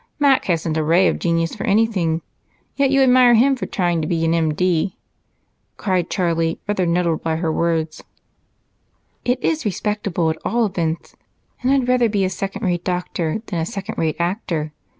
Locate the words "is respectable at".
9.43-10.39